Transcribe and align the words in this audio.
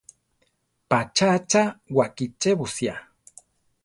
Patzá 0.89 1.25
achá 1.37 1.63
wakichébosia. 1.95 2.95